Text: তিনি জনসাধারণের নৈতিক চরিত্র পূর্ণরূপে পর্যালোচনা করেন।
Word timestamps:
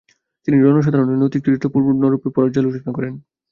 তিনি 0.43 0.57
জনসাধারণের 0.63 1.19
নৈতিক 1.19 1.41
চরিত্র 1.45 1.67
পূর্ণরূপে 1.73 2.27
পর্যালোচনা 2.35 2.91
করেন। 2.93 3.13